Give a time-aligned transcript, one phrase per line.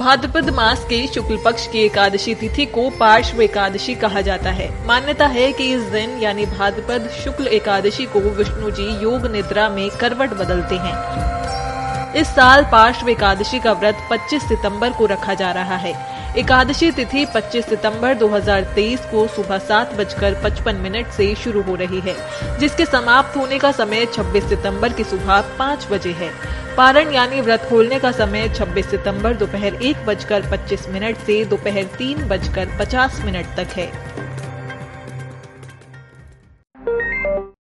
[0.00, 5.26] भाद्रपद मास के शुक्ल पक्ष की एकादशी तिथि को पार्श्व एकादशी कहा जाता है। मान्यता
[5.26, 10.30] है कि इस दिन, यानी भाद्रपद शुक्ल एकादशी को विष्णु जी योग निद्रा में करवट
[10.30, 15.94] बदलते हैं। इस साल पार्श्व एकादशी का व्रत 25 सितंबर को रखा जा रहा है।
[16.36, 22.00] एकादशी तिथि 25 सितंबर 2023 को सुबह सात बजकर पचपन मिनट से शुरू हो रही
[22.00, 22.16] है,
[22.58, 27.62] जिसके समाप्त होने का समय 26 सितंबर की सुबह पाँच बजे है। पारण यानी व्रत
[27.68, 33.20] खोलने का समय 26 सितंबर दोपहर एक बजकर पच्चीस मिनट से दोपहर तीन बजकर पचास
[33.24, 33.86] मिनट तक है।